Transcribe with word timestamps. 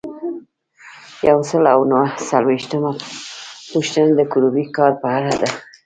یو 1.29 1.39
سل 1.49 1.63
او 1.75 1.81
نهه 1.91 2.09
څلویښتمه 2.29 2.91
پوښتنه 3.71 4.09
د 4.15 4.19
ګروپي 4.31 4.65
کار 4.77 4.91
په 5.01 5.07
اړه 5.17 5.33
ده. 5.41 5.49